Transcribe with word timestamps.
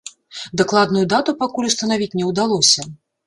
Дакладную 0.59 1.03
дату 1.11 1.35
пакуль 1.43 1.69
устанавіць 1.71 2.11
не 2.21 2.25
ўдалося. 2.33 2.89